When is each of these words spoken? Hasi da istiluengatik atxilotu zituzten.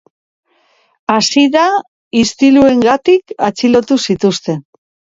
Hasi 1.15 1.43
da 1.57 1.67
istiluengatik 2.23 3.39
atxilotu 3.53 4.03
zituzten. 4.11 4.63